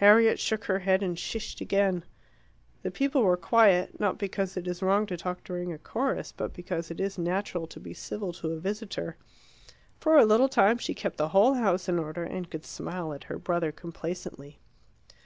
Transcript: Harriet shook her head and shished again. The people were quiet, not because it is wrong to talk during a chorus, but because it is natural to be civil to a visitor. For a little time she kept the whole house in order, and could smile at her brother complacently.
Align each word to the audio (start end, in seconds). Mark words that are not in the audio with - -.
Harriet 0.00 0.38
shook 0.40 0.64
her 0.64 0.78
head 0.78 1.02
and 1.02 1.18
shished 1.18 1.60
again. 1.60 2.02
The 2.82 2.90
people 2.90 3.20
were 3.22 3.36
quiet, 3.36 4.00
not 4.00 4.16
because 4.16 4.56
it 4.56 4.66
is 4.66 4.80
wrong 4.80 5.04
to 5.04 5.16
talk 5.18 5.44
during 5.44 5.74
a 5.74 5.78
chorus, 5.78 6.32
but 6.34 6.54
because 6.54 6.90
it 6.90 6.98
is 7.00 7.18
natural 7.18 7.66
to 7.66 7.78
be 7.78 7.92
civil 7.92 8.32
to 8.32 8.52
a 8.52 8.60
visitor. 8.60 9.18
For 10.00 10.16
a 10.16 10.24
little 10.24 10.48
time 10.48 10.78
she 10.78 10.94
kept 10.94 11.18
the 11.18 11.28
whole 11.28 11.52
house 11.52 11.86
in 11.86 11.98
order, 11.98 12.24
and 12.24 12.48
could 12.50 12.64
smile 12.64 13.12
at 13.12 13.24
her 13.24 13.36
brother 13.36 13.70
complacently. 13.70 14.58